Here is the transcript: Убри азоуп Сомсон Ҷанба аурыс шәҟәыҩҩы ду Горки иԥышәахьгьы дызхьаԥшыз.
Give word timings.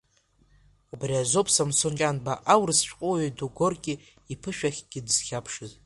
Убри 0.93 1.13
азоуп 1.21 1.47
Сомсон 1.55 1.93
Ҷанба 1.99 2.33
аурыс 2.53 2.79
шәҟәыҩҩы 2.87 3.35
ду 3.37 3.49
Горки 3.57 4.01
иԥышәахьгьы 4.33 4.99
дызхьаԥшыз. 5.05 5.71